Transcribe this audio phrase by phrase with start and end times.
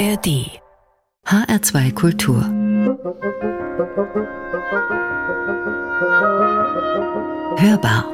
[0.00, 0.48] ARD
[1.26, 2.42] HR2 Kultur
[7.58, 8.08] Hörbar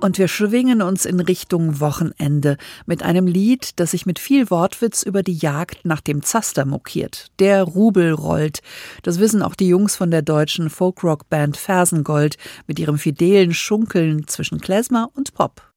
[0.00, 2.56] und wir schwingen uns in Richtung Wochenende
[2.86, 7.28] mit einem Lied, das sich mit viel Wortwitz über die Jagd nach dem Zaster mokiert.
[7.38, 8.60] Der Rubel rollt.
[9.04, 14.60] Das wissen auch die Jungs von der deutschen Folkrock-Band Fersengold mit ihrem fidelen Schunkeln zwischen
[14.60, 15.67] Klezmer und Pop.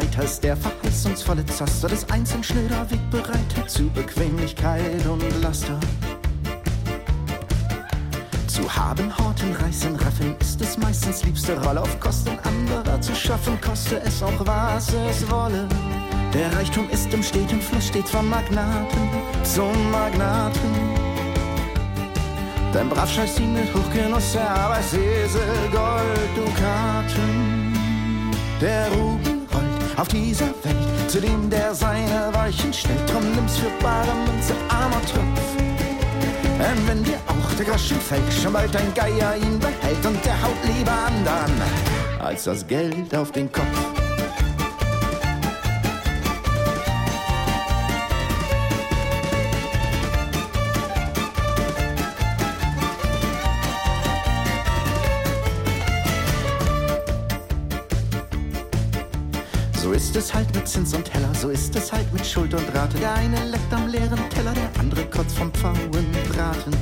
[0.00, 5.78] Ist der verheißungsvolle Zaster des einzeln schnöder Wegbereiter zu Bequemlichkeit und Laster.
[8.46, 13.60] Zu haben, horten, reißen, raffen ist es meistens liebste Rolle auf Kosten anderer zu schaffen,
[13.60, 15.68] koste es auch was es wolle.
[16.32, 19.10] Der Reichtum ist im steten Fluss, steht vom Magnaten
[19.44, 20.72] zum Magnaten.
[22.72, 27.74] Dein brav scheißt ihn mit Hochgenuss, der Arbeitsesel Gold, Dukaten.
[28.58, 29.31] Der rollt
[29.96, 33.10] auf dieser Welt, zu dem der seine Weichen stellt.
[33.10, 35.40] Drum nimm's für bare Münze, armer Tropf.
[36.60, 40.40] Ähm, wenn dir auch der Groschen fällt, schon bald dein Geier ihn behält und der
[40.42, 41.52] haut lieber anderen
[42.20, 44.01] als das Geld auf den Kopf.
[59.90, 62.96] Ist es halt mit Zins und Heller, so ist es halt mit Schuld und Rate.
[62.98, 66.72] Der eine leckt am leeren Teller, der andere kotzt vom Pfauenbraten.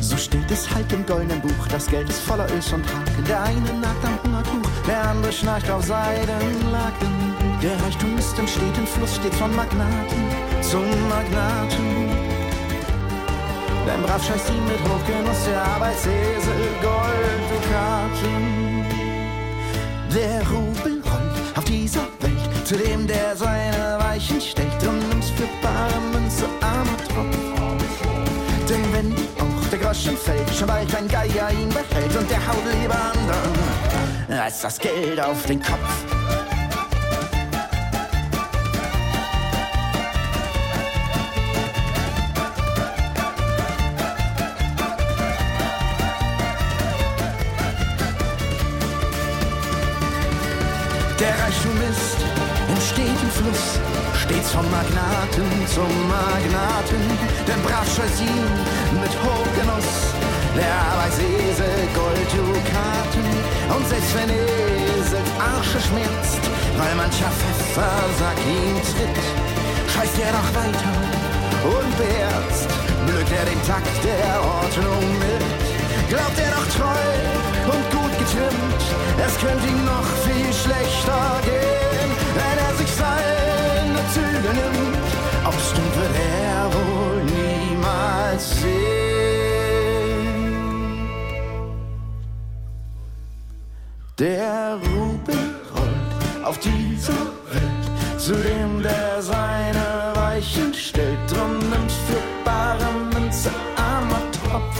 [0.00, 3.24] So steht es halt im goldenen Buch, das Geld ist voller Öls und Haken.
[3.28, 7.34] Der eine nagt am Hungertuch, der andere schnarcht auf Seidenlaken.
[7.62, 10.24] Der Reichtum ist im steten Fluss, steht von Magnaten
[10.62, 12.08] zum Magnaten.
[13.86, 18.57] Dein brav scheißt ihn mit Hochgenuss, der Arbeitsesel Gold, Dukaten.
[20.14, 25.48] Der Rubel rollt auf dieser Welt, zu dem der seine Weichen stellt und nimm's für
[25.62, 27.36] bare Münze armer Tropf.
[28.68, 32.64] Denn wenn auch der Groschen fällt, schon bald ein Geier ihn behält und der haut
[32.80, 36.27] lieber anderen als das Geld auf den Kopf.
[53.48, 53.80] Fluss,
[54.20, 57.02] stets vom Magnaten zum Magnaten,
[57.46, 58.44] denn brav Chassin
[59.00, 60.12] mit Hochgenuss,
[60.56, 63.28] der Arbeitsesel Golddukaten
[63.74, 66.42] und selbst wenn Esel Arsche schmerzt,
[66.76, 69.18] weil mancher Pfeffersack ihn tritt,
[69.92, 70.92] scheißt er noch weiter.
[71.64, 72.68] Und beherzt,
[73.06, 77.08] blökt er den Takt der Ordnung mit, glaubt er noch treu
[77.72, 78.82] und gut getrimmt,
[79.26, 83.27] es könnte ihm noch viel schlechter gehen, wenn er sich seine
[84.48, 84.96] Züge nimmt.
[85.44, 88.68] Aufstimmt wird er wohl niemals sehen.
[94.18, 95.38] Der Rubel
[95.74, 101.18] rollt auf dieser Welt, zu dem der seine Weichen stellt.
[101.30, 104.76] Drum nimm's für bare Münze, armer Tropf.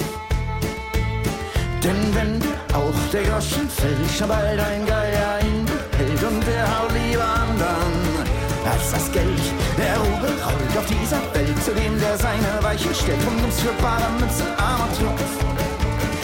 [1.84, 2.42] Denn wenn
[2.74, 8.07] auch der Groschen fällt, schon bald ein Geier ihn behält und der haut lieber anderen
[8.70, 9.40] als das Geld.
[9.76, 13.72] Der Rubel rollt auf dieser Welt, zu dem der seine Weichen stellt und nimm's für
[13.82, 15.48] bare Münze, armer Tropf.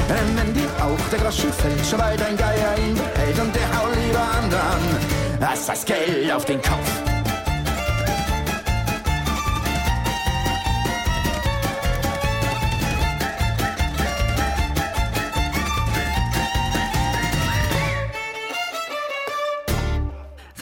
[0.09, 3.69] Denn wenn dir auch der Groschen fällt, schon bald ein Geier ihn behält und der
[3.77, 7.04] haut lieber anderen als das Geld auf den Kopf.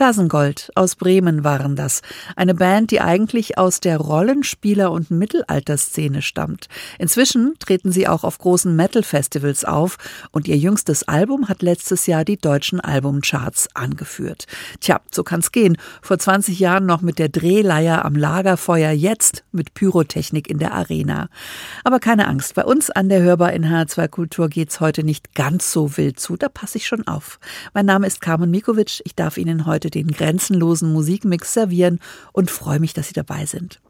[0.03, 2.03] Fersengold aus Bremen waren das.
[2.35, 6.67] Eine Band, die eigentlich aus der Rollenspieler- und Mittelalterszene stammt.
[6.99, 9.99] Inzwischen treten sie auch auf großen Metal-Festivals auf
[10.33, 14.47] und ihr jüngstes Album hat letztes Jahr die deutschen Albumcharts angeführt.
[14.81, 15.77] Tja, so kann's gehen.
[16.01, 21.29] Vor 20 Jahren noch mit der Drehleier am Lagerfeuer, jetzt mit Pyrotechnik in der Arena.
[21.85, 25.71] Aber keine Angst, bei uns an der Hörbar in H2 Kultur geht's heute nicht ganz
[25.71, 27.39] so wild zu, da passe ich schon auf.
[27.73, 32.01] Mein Name ist Carmen Mikovic, ich darf Ihnen heute den grenzenlosen Musikmix servieren
[32.33, 33.81] und freue mich, dass Sie dabei sind.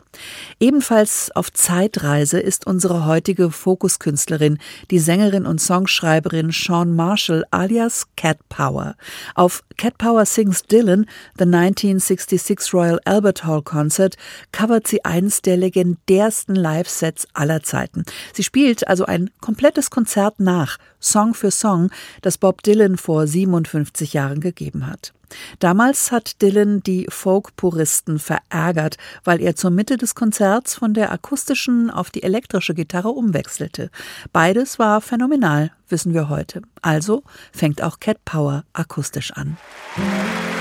[0.60, 4.58] Ebenfalls auf Zeitreise ist unsere heutige Fokuskünstlerin,
[4.90, 8.94] die Sängerin und Songschreiberin Sean Marshall alias Cat Power.
[9.34, 11.06] Auf Cat Power Sings Dylan,
[11.38, 14.16] The 1966 Royal Albert Hall Concert,
[14.52, 18.04] covert sie eines der legendärsten Live-Sets aller Zeiten.
[18.34, 21.90] Sie spielt also ein komplettes Konzert nach, Song für Song,
[22.20, 25.12] das Bob Dylan vor 57 Jahren gegeben hat.
[25.58, 31.90] Damals hat Dylan die Folk-Puristen verärgert, weil er zur Mitte des Konzerts von der akustischen
[31.90, 33.90] auf die elektrische Gitarre umwechselte.
[34.32, 36.62] Beides war phänomenal, wissen wir heute.
[36.80, 39.56] Also fängt auch Cat Power akustisch an.
[39.96, 40.51] Everybody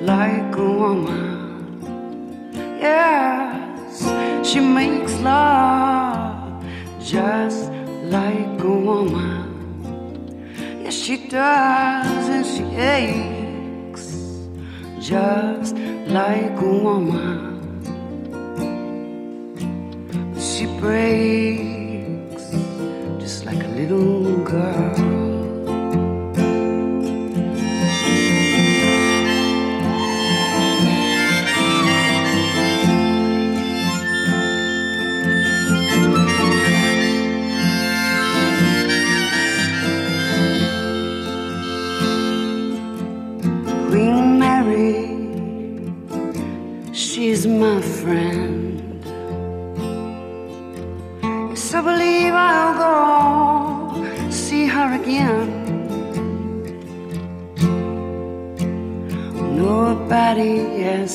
[0.00, 1.80] like a woman.
[2.80, 3.64] Yeah
[4.54, 6.64] she makes love
[7.02, 7.72] just
[8.04, 9.80] like a woman.
[10.82, 14.06] Yes, she does, and she aches
[15.00, 15.76] just
[16.06, 17.58] like a woman.
[20.38, 22.50] She breaks
[23.18, 25.03] just like a little girl.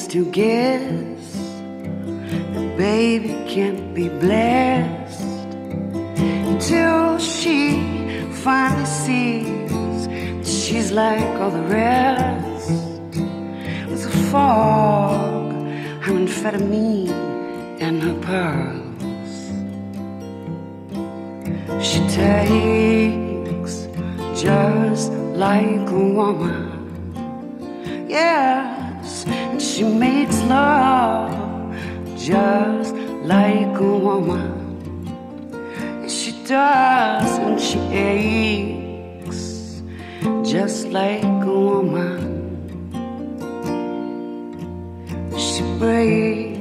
[0.09, 1.33] To guess
[2.53, 5.21] the baby can't be blessed
[6.49, 7.79] until she
[8.43, 12.71] finally sees that she's like all the rest.
[13.89, 15.53] With a fog,
[16.01, 17.11] her amphetamine,
[17.79, 19.35] and her pearls.
[21.85, 23.87] She takes
[24.41, 26.65] just like a woman.
[28.09, 28.78] Yeah
[29.59, 31.31] she makes love
[32.17, 34.55] just like a woman.
[36.07, 39.81] She does, and she aches
[40.43, 42.37] just like a woman.
[45.37, 46.58] She breaks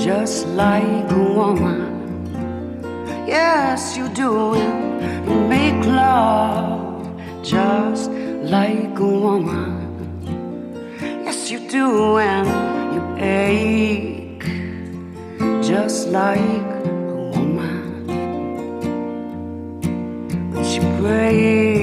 [0.00, 2.32] just like a woman.
[3.26, 4.74] Yes, you do it.
[5.28, 7.06] You make love
[7.42, 9.76] just like a woman.
[11.02, 12.48] Yes, you do, and
[12.94, 14.42] you ache
[15.62, 18.06] just like a woman.
[20.50, 21.79] When she break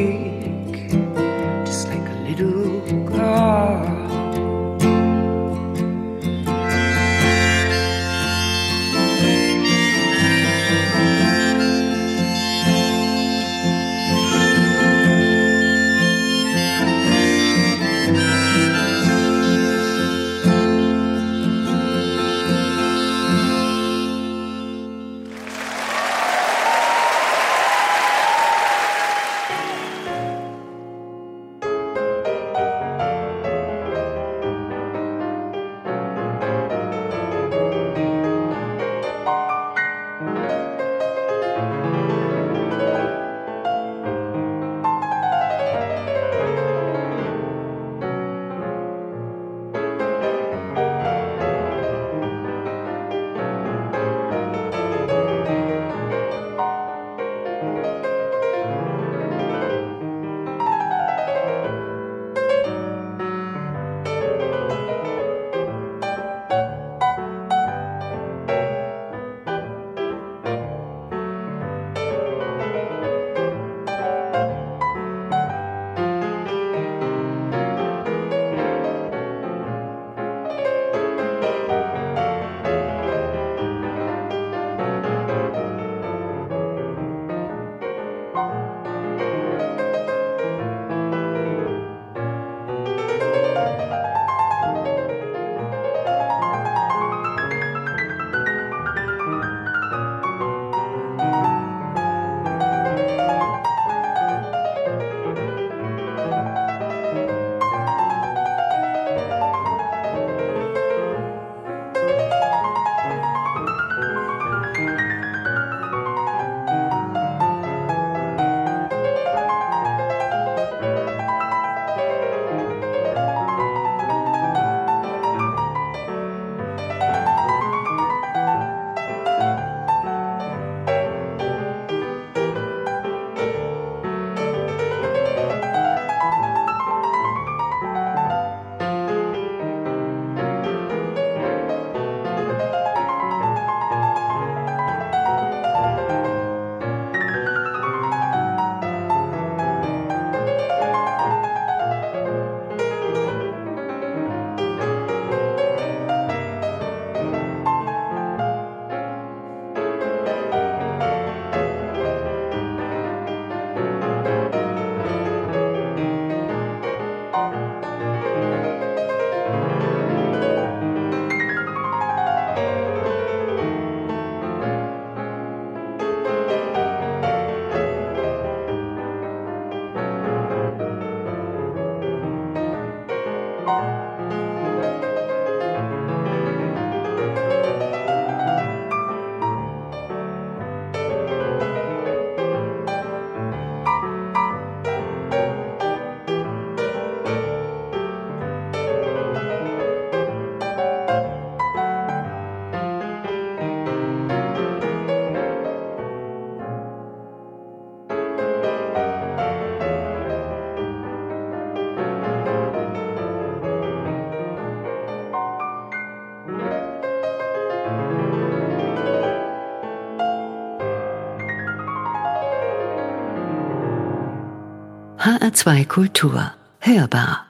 [225.48, 226.51] HR2 Kultur.
[226.80, 227.47] Hörbar.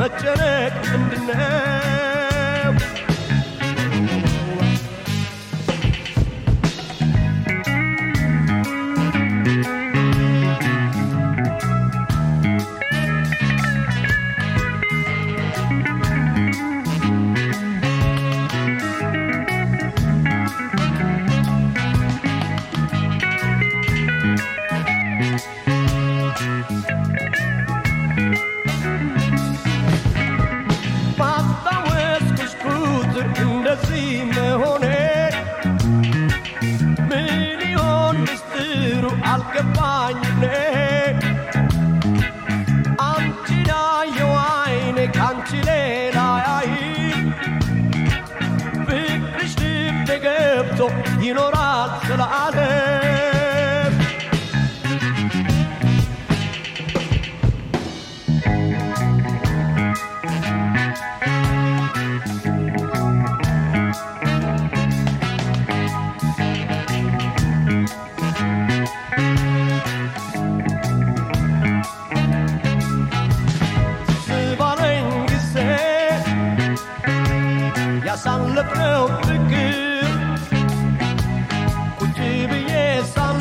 [0.00, 1.30] መጨነቅ እንድነ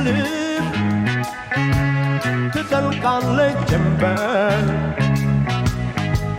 [0.10, 0.66] الحليب
[2.54, 4.64] ትጠልቃለች ጀንበር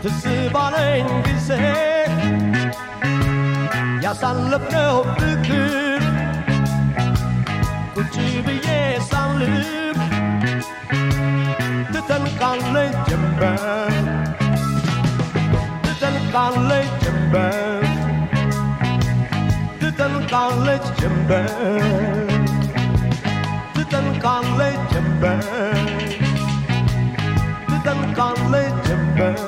[0.02, 0.22] ትዝ
[0.54, 1.48] ባለኝ ጊዜ
[4.04, 6.02] ያሳለፍነው ፍቅር
[7.96, 8.68] ቁጭ ብዬ
[9.11, 9.98] ሳልብ
[11.94, 13.94] ትጠልቃለች ጀንበር
[15.87, 17.85] ትጠልቃለች ጀንበር
[19.83, 22.38] ትጠልቃለች ጀንበር
[23.88, 25.40] Tutankhanle Timber
[27.68, 29.47] Tutankhanle Timber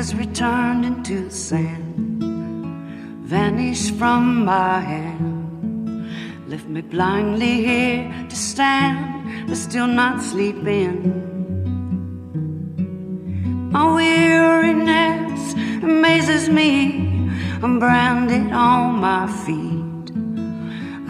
[0.00, 2.22] has returned into sand,
[3.22, 10.96] vanished from my hand, left me blindly here to stand, but still not sleeping.
[13.70, 17.28] My weariness amazes me.
[17.62, 20.06] I'm branded on my feet.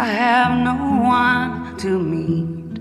[0.01, 2.79] I have no one to meet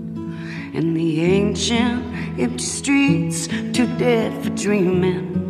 [0.74, 2.02] in the ancient
[2.36, 5.49] empty streets, too dead for dreaming.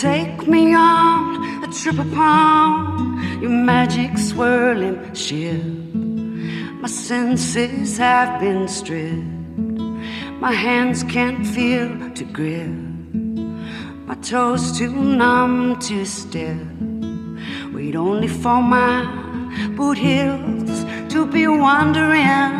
[0.00, 5.60] Take me on a trip upon your magic swirling ship.
[6.80, 9.26] My senses have been stripped.
[10.38, 12.70] My hands can't feel to grip.
[14.06, 16.64] My toes too numb to step.
[17.74, 19.02] Wait only for my
[19.76, 22.54] boot heels to be wandering.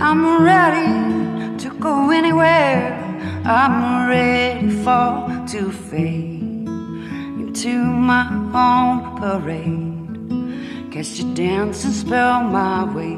[0.00, 3.07] I'm ready to go anywhere.
[3.50, 10.92] I'm ready for to fade into my own parade.
[10.92, 13.16] Catch your dance and spell my way.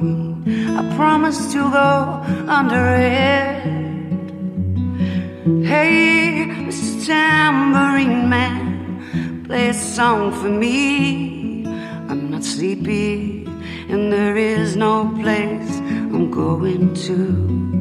[0.79, 3.65] I promise to go under it.
[5.67, 7.07] Hey, Mr.
[7.07, 11.67] Tambourine Man, play a song for me.
[12.09, 13.47] I'm not sleepy,
[13.89, 15.73] and there is no place
[16.15, 17.80] I'm going to.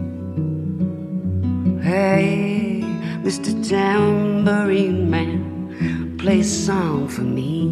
[1.89, 2.81] Hey,
[3.23, 3.49] Mr.
[3.67, 7.63] Tambourine Man, play a song for me.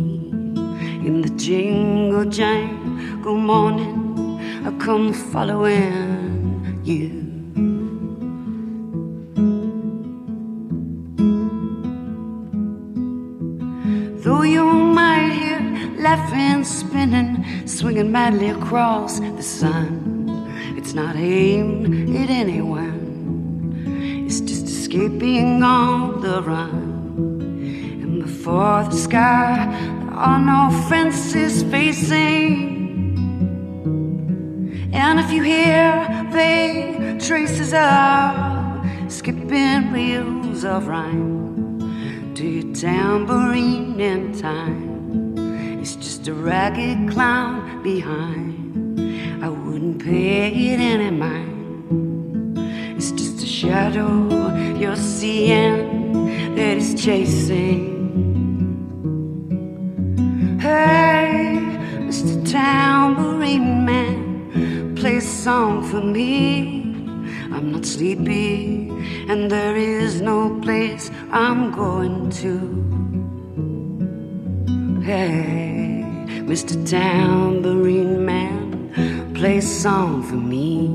[1.05, 7.11] In the jingle jangle Good morning, I come following you.
[14.23, 15.61] Though you might hear
[16.01, 22.96] laughing, spinning, swinging madly across the sun, it's not aimed at anyone.
[24.97, 26.81] Escaping on the run.
[28.01, 33.13] And before the sky, there are no fences facing.
[34.91, 44.33] And if you hear vague traces of skipping wheels of rhyme to your tambourine in
[44.35, 45.37] time.
[45.79, 48.99] It's just a ragged clown behind.
[49.43, 52.57] I wouldn't pay it any mind.
[52.97, 54.46] It's just a shadow
[54.79, 57.97] you're seeing that is chasing.
[60.59, 61.57] Hey,
[62.07, 62.49] Mr.
[62.49, 66.95] Tambourine Man, play a song for me.
[67.51, 68.89] I'm not sleepy,
[69.29, 72.53] and there is no place I'm going to.
[75.03, 76.03] Hey,
[76.45, 76.75] Mr.
[76.87, 80.85] Tambourine Man, play a song for me.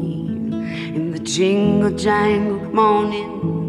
[0.94, 3.61] In the jingle jangle morning,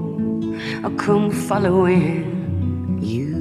[0.83, 3.31] I'll come following you.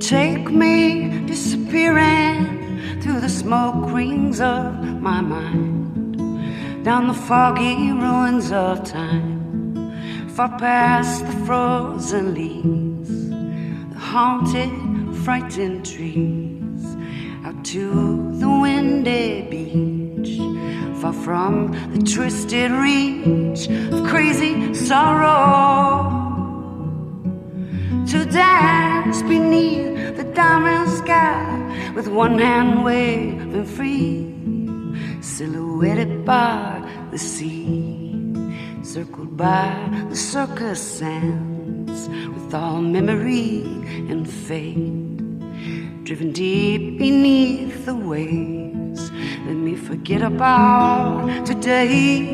[0.00, 6.16] Take me disappearing through the smoke rings of my mind,
[6.84, 9.92] down the foggy ruins of time,
[10.30, 13.28] far past the frozen leaves,
[13.92, 14.72] the haunted,
[15.22, 16.96] frightened trees,
[17.44, 19.59] out to the windy beach,
[21.00, 26.20] far from the twisted reach of crazy sorrow
[28.06, 34.34] to dance beneath the diamond sky with one hand waving free,
[35.22, 38.12] silhouetted by the sea,
[38.82, 43.62] circled by the circus sands with all memory
[44.10, 45.16] and fate.
[46.04, 48.69] Driven deep beneath the waves,
[49.50, 52.28] let me forget about today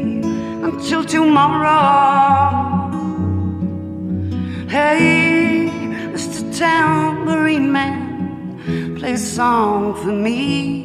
[0.69, 1.73] until tomorrow.
[4.69, 5.71] Hey,
[6.13, 6.43] Mr.
[6.59, 10.83] Tambourine Man, play a song for me.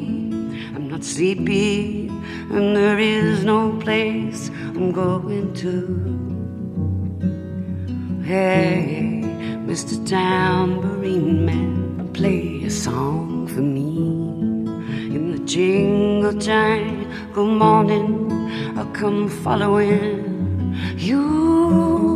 [0.73, 2.07] I'm not sleepy,
[2.49, 5.73] and there is no place I'm going to.
[8.23, 9.21] Hey,
[9.67, 9.95] Mr.
[10.07, 14.20] Tambourine Man, play a song for me.
[15.51, 18.31] Jingle jangle morning,
[18.77, 22.11] I'll come following you.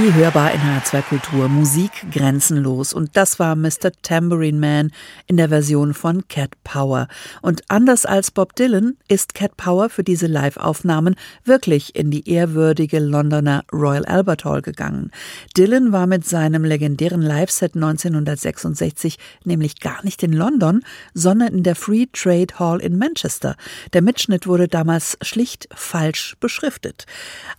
[0.00, 3.92] Die hörbar in HR2 Kultur Musik grenzenlos und das war Mr.
[4.00, 4.92] Tambourine Man
[5.26, 7.06] in der Version von Cat Power.
[7.42, 12.98] Und anders als Bob Dylan ist Cat Power für diese Live-Aufnahmen wirklich in die ehrwürdige
[12.98, 15.10] Londoner Royal Albert Hall gegangen.
[15.54, 20.80] Dylan war mit seinem legendären Live-Set 1966 nämlich gar nicht in London,
[21.12, 23.54] sondern in der Free Trade Hall in Manchester.
[23.92, 27.04] Der Mitschnitt wurde damals schlicht falsch beschriftet.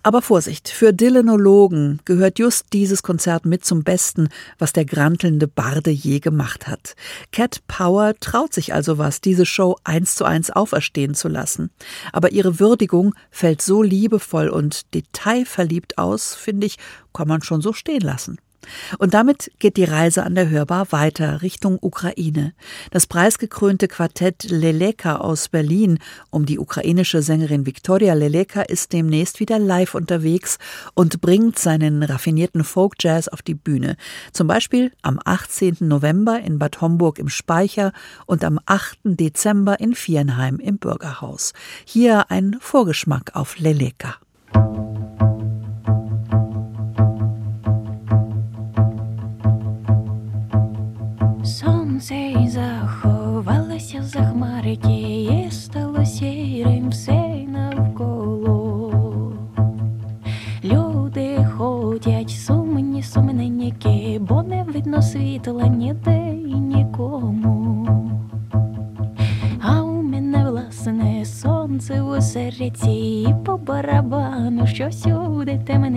[0.01, 5.91] Aber Vorsicht, für Dylanologen gehört just dieses Konzert mit zum Besten, was der grantelnde Barde
[5.91, 6.95] je gemacht hat.
[7.31, 11.69] Cat Power traut sich also was, diese Show eins zu eins auferstehen zu lassen.
[12.11, 16.77] Aber ihre Würdigung fällt so liebevoll und detailverliebt aus, finde ich,
[17.13, 18.39] kann man schon so stehen lassen.
[18.97, 22.53] Und damit geht die Reise an der Hörbar weiter Richtung Ukraine.
[22.91, 29.59] Das preisgekrönte Quartett Leleka aus Berlin um die ukrainische Sängerin Viktoria Leleka ist demnächst wieder
[29.59, 30.57] live unterwegs
[30.93, 33.95] und bringt seinen raffinierten Folk-Jazz auf die Bühne.
[34.31, 35.77] Zum Beispiel am 18.
[35.81, 37.93] November in Bad Homburg im Speicher
[38.25, 38.99] und am 8.
[39.03, 41.53] Dezember in Viernheim im Bürgerhaus.
[41.85, 44.15] Hier ein Vorgeschmack auf Leleka.
[52.01, 59.33] Сонце й заховалося за хмарики, і стало сірим все навколо.
[60.63, 67.87] Люди ходять сумні, сумненькі, бо не видно світла ніде і нікому.
[69.61, 72.91] А у мене власне сонце у серці,
[73.29, 75.90] і по барабану, що сюди темниться.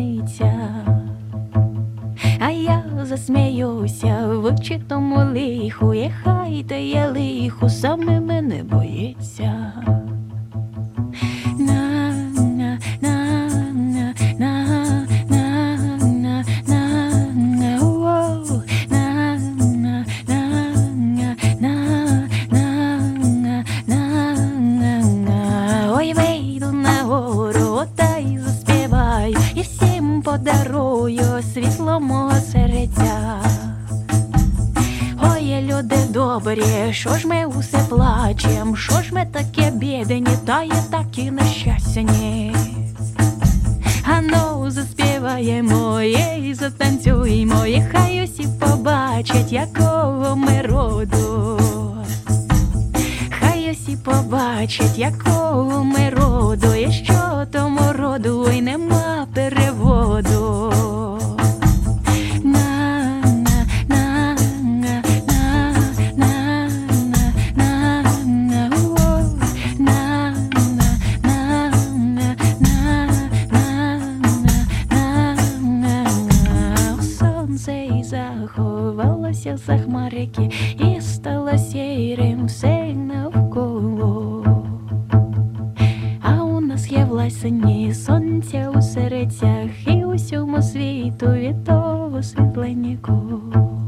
[86.85, 93.84] Нас є сонця у серцях і усьому світу вітово того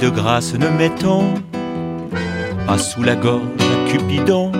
[0.00, 1.34] De grâce ne mettons
[2.66, 4.50] pas sous la gorge à Cupidon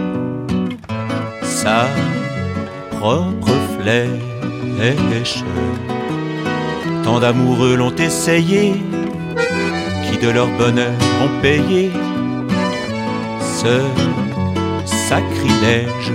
[1.43, 1.87] sa
[2.93, 5.43] propre flèche.
[7.03, 8.75] Tant d'amoureux l'ont essayé,
[10.05, 10.93] qui de leur bonheur
[11.25, 11.91] ont payé
[13.41, 13.81] ce
[14.85, 16.13] sacrilège.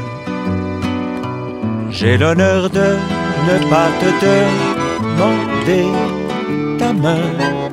[1.91, 2.95] J'ai l'honneur de
[3.47, 4.09] ne pas te
[5.05, 5.85] demander
[6.79, 7.68] ta main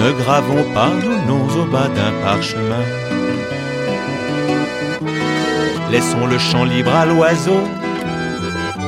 [0.00, 2.84] ne gravons pas nos noms au bas d'un parchemin.
[5.90, 7.60] Laissons le champ libre à l'oiseau,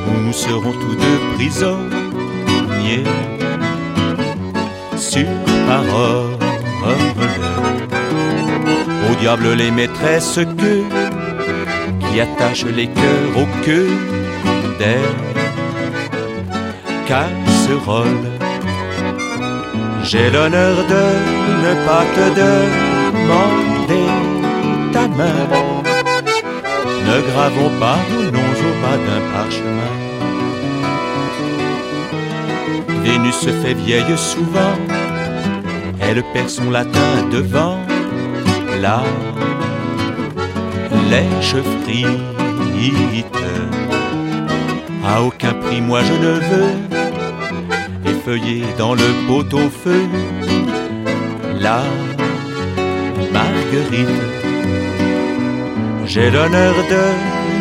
[0.08, 3.04] où nous serons tous deux prisonniers.
[4.96, 5.26] Sur
[5.68, 6.38] parole,
[9.10, 10.74] au diable les maîtresses que
[12.06, 13.90] qui attachent les cœurs au queue
[14.78, 15.02] des
[17.06, 18.41] casseroles.
[20.12, 21.04] J'ai l'honneur de
[21.64, 24.08] ne pas te demander
[24.92, 25.46] ta main.
[27.06, 29.94] Ne gravons pas nos noms au bas d'un parchemin.
[33.02, 34.76] Vénus se fait vieille souvent,
[35.98, 37.78] elle perd son latin devant
[38.82, 39.02] la
[41.10, 43.44] lèche frite.
[45.06, 46.91] À aucun prix, moi je ne veux
[48.78, 50.06] dans le pot-au-feu
[51.58, 51.82] la
[53.32, 54.08] marguerite.
[56.06, 57.02] J'ai l'honneur de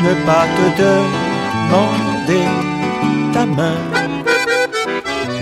[0.05, 2.45] ne pas te demander
[3.33, 3.79] ta main.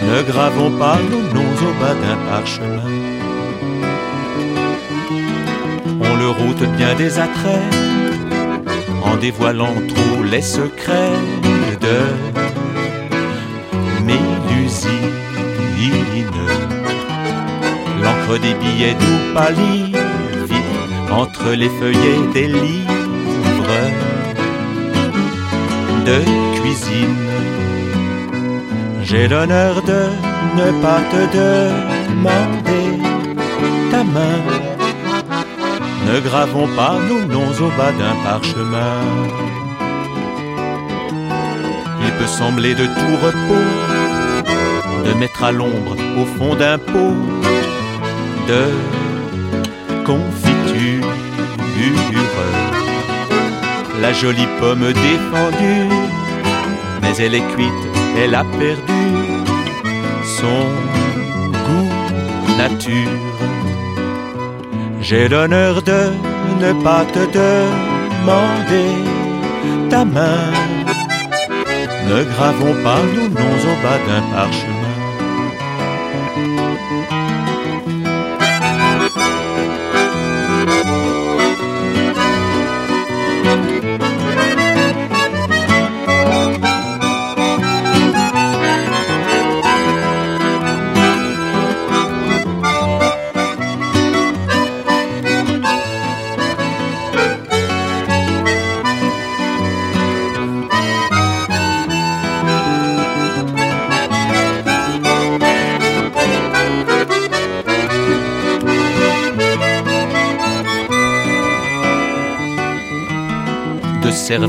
[0.10, 2.90] Ne gravons pas nos noms au bas d'un parchemin.
[6.00, 7.74] On le route bien des attraits
[9.04, 11.20] en dévoilant trop les secrets
[11.82, 12.29] de
[18.30, 18.98] L'encre des billets
[19.34, 19.92] pâlit
[20.48, 23.82] vite entre les feuillets des livres
[26.06, 27.16] de cuisine.
[29.02, 30.02] J'ai l'honneur de
[30.58, 32.90] ne pas te demander
[33.90, 34.40] ta main.
[36.06, 38.98] Ne gravons pas nos noms au bas d'un parchemin.
[42.04, 43.70] Il peut sembler de tout repos
[45.06, 47.16] de mettre à l'ombre au fond d'un pot
[48.52, 48.64] de
[50.06, 50.50] confiture
[54.02, 55.88] la jolie pomme défendue,
[57.02, 57.84] mais elle est cuite,
[58.18, 59.04] elle a perdu
[60.24, 60.62] son
[61.66, 63.18] goût nature.
[65.02, 66.02] J'ai l'honneur de
[66.62, 68.92] ne pas te demander
[69.90, 70.52] ta main.
[72.10, 74.79] Ne gravons pas nos noms au bas d'un parchemin.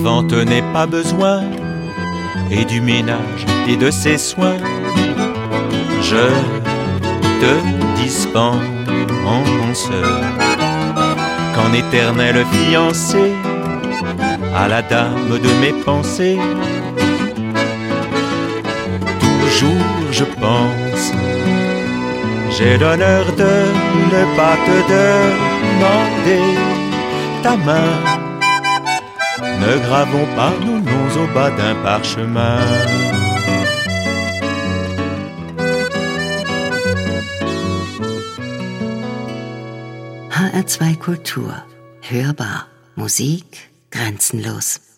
[0.03, 1.43] Servante n'est pas besoin,
[2.51, 4.61] et du ménage et de ses soins.
[6.01, 6.27] Je
[7.43, 7.53] te
[8.01, 8.61] dispense
[11.55, 13.33] qu'en éternel fiancé
[14.57, 16.39] à la dame de mes pensées.
[19.21, 21.13] Toujours je pense,
[22.57, 23.53] j'ai l'honneur de
[24.15, 26.45] ne pas te demander
[27.43, 28.20] ta main
[29.61, 32.61] ne gravons pas nos noms au bas d'un parchemin.
[40.71, 41.53] HR2 Kultur.
[42.03, 42.69] Hörbar.
[42.97, 44.90] Musik grenzenlos.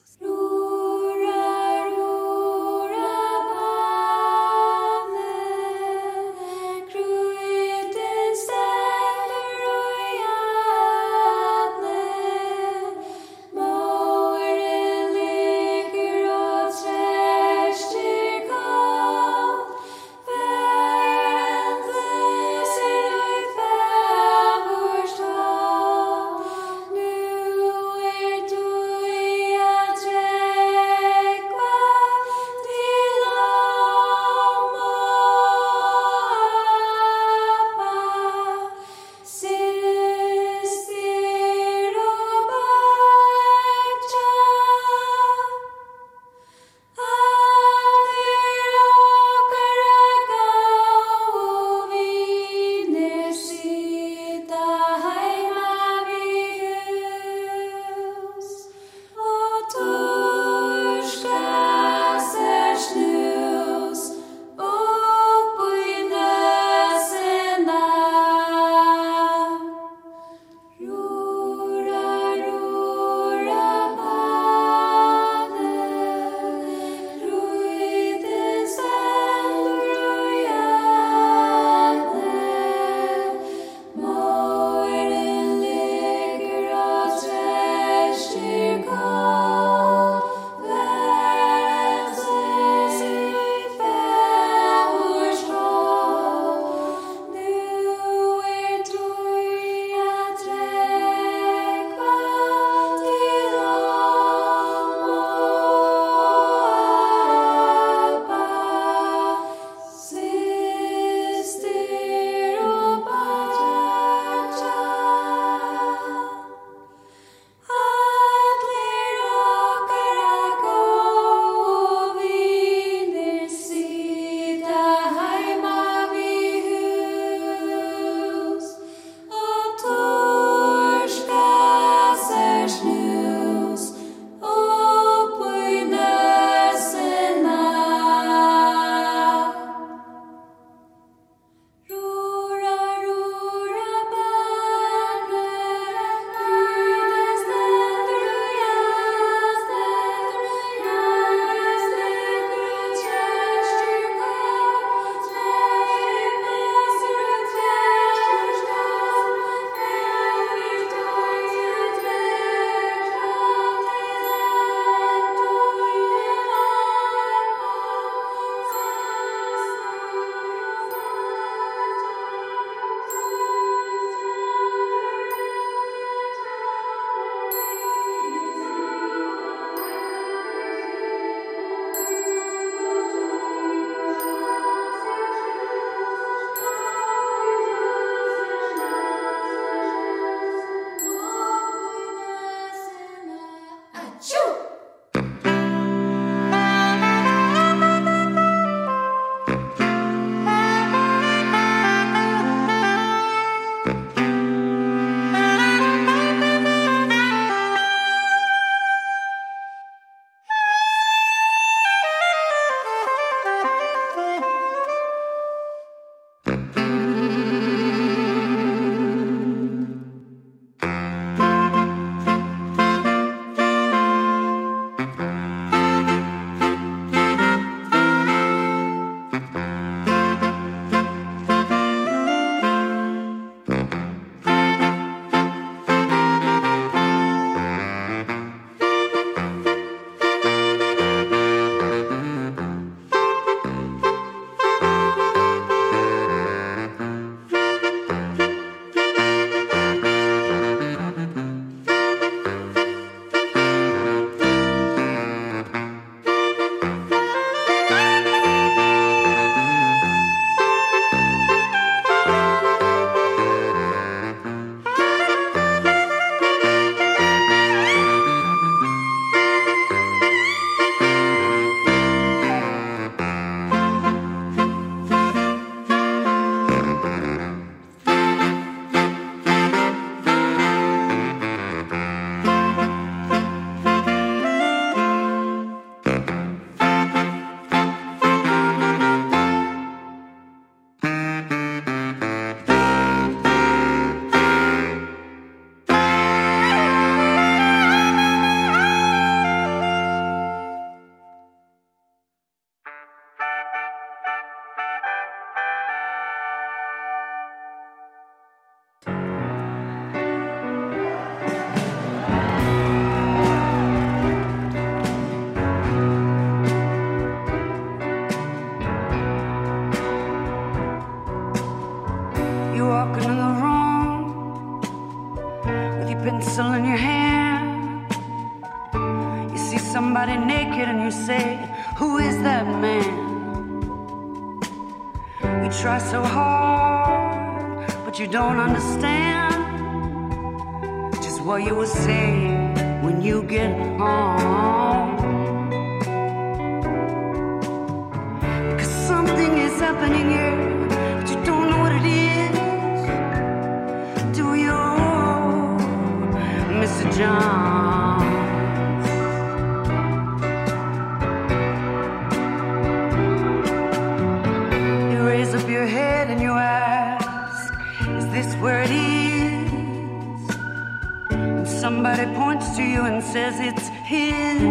[372.22, 374.62] Somebody points to you and says it's his.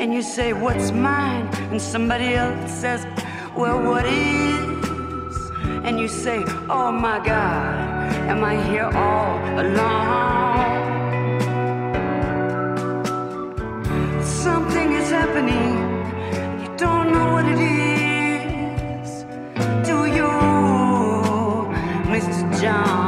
[0.00, 1.46] And you say, What's mine?
[1.70, 3.06] And somebody else says,
[3.56, 5.50] Well, what is?
[5.84, 10.62] And you say, Oh my God, am I here all alone?
[14.22, 15.74] Something is happening.
[16.62, 19.24] You don't know what it is.
[19.86, 20.28] Do you,
[22.12, 22.60] Mr.
[22.60, 23.01] Jones?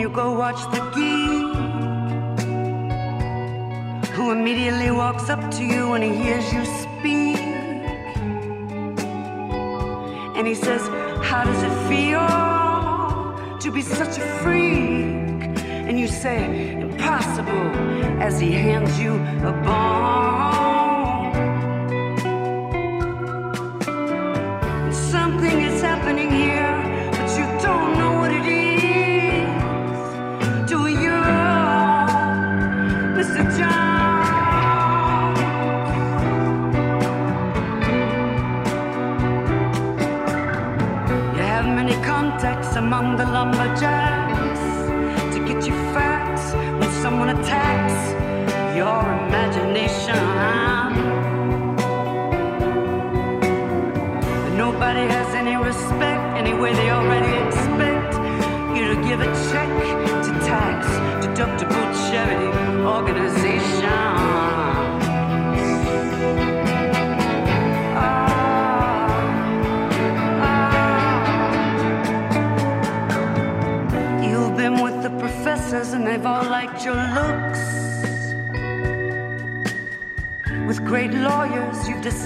[0.00, 1.54] You go watch the geek.
[4.14, 7.36] Who immediately walks up to you when he hears you speak.
[10.36, 10.82] And he says,
[11.22, 12.26] How does it feel
[13.58, 15.58] to be such a freak?
[15.86, 17.66] And you say, Impossible,
[18.26, 19.12] as he hands you
[19.46, 20.59] a bone.
[43.40, 44.09] Among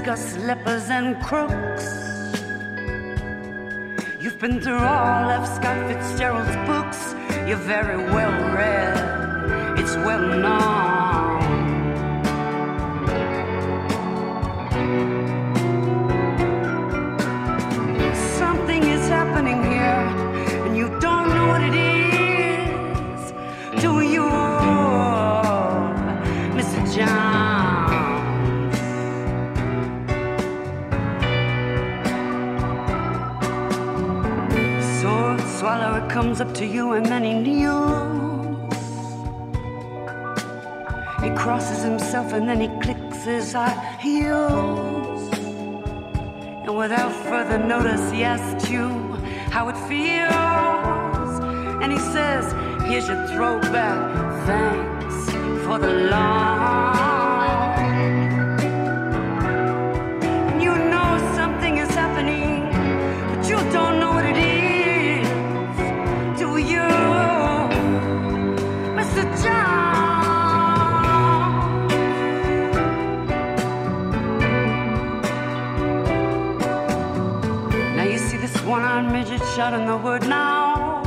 [0.07, 1.87] lepers and crooks.
[4.21, 7.15] You've been through all of Scott Fitzgerald's books.
[7.49, 10.84] You're very well read, it's well known.
[36.65, 38.75] To you, and then he kneels.
[41.23, 43.57] He crosses himself, and then he clicks his
[44.01, 45.23] heels.
[46.65, 48.89] And without further notice, he asks you
[49.57, 51.33] how it feels.
[51.83, 52.45] And he says,
[52.89, 54.01] Here's your throwback.
[54.47, 55.31] Thanks
[55.67, 57.14] for the long.
[79.55, 81.03] Midget shouting the word now.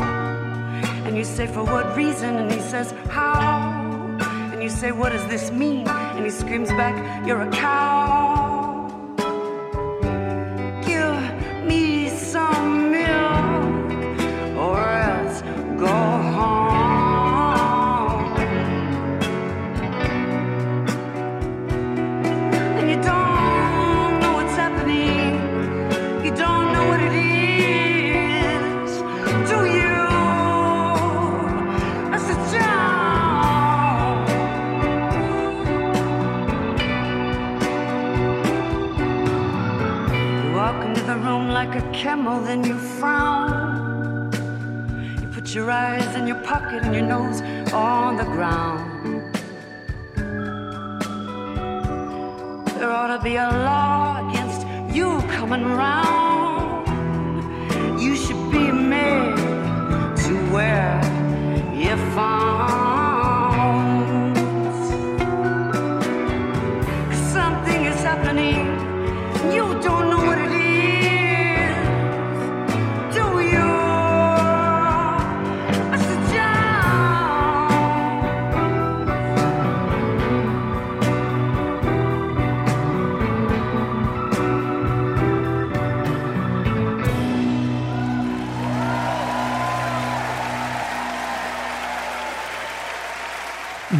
[1.05, 2.37] And you say, for what reason?
[2.37, 4.17] And he says, how?
[4.53, 5.87] And you say, what does this mean?
[5.87, 8.46] And he screams back, you're a cow.
[42.41, 44.31] then you frown.
[45.21, 47.41] You put your eyes in your pocket and your nose
[47.73, 49.33] on the ground.
[52.79, 56.87] There ought to be a law against you coming round.
[58.01, 59.35] You should be made
[60.23, 61.01] to wear
[61.73, 62.56] your frown.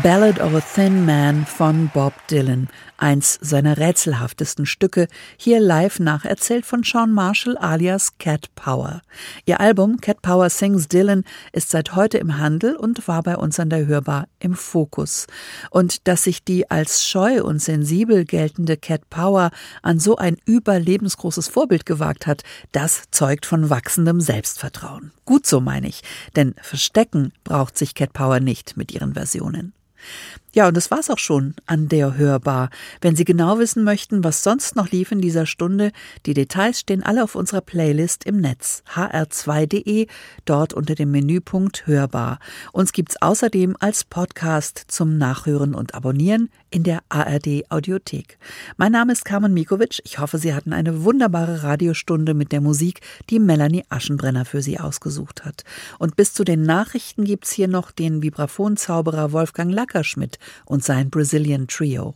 [0.07, 6.65] Ballad of a Thin Man von Bob Dylan, eins seiner rätselhaftesten Stücke, hier live nacherzählt
[6.65, 9.01] von Sean Marshall alias Cat Power.
[9.45, 13.59] Ihr Album Cat Power Sings Dylan ist seit heute im Handel und war bei uns
[13.59, 15.27] an der Hörbar im Fokus.
[15.71, 19.51] Und dass sich die als scheu und sensibel geltende Cat Power
[19.81, 25.11] an so ein überlebensgroßes Vorbild gewagt hat, das zeugt von wachsendem Selbstvertrauen.
[25.25, 26.01] Gut so meine ich,
[26.37, 29.73] denn verstecken braucht sich Cat Power nicht mit ihren Versionen.
[30.57, 32.71] Ja, und das war's auch schon an der Hörbar.
[32.99, 35.91] Wenn Sie genau wissen möchten, was sonst noch lief in dieser Stunde,
[36.25, 40.07] die Details stehen alle auf unserer Playlist im Netz hr2.de,
[40.45, 42.39] dort unter dem Menüpunkt Hörbar.
[42.71, 48.37] Uns gibt's außerdem als Podcast zum Nachhören und Abonnieren in der ARD Audiothek.
[48.77, 50.01] Mein Name ist Carmen Mikovic.
[50.03, 54.79] Ich hoffe, Sie hatten eine wunderbare Radiostunde mit der Musik, die Melanie Aschenbrenner für Sie
[54.79, 55.63] ausgesucht hat.
[55.99, 61.67] Und bis zu den Nachrichten gibt's hier noch den Vibraphonzauberer Wolfgang Lackerschmidt und sein Brazilian
[61.67, 62.15] Trio.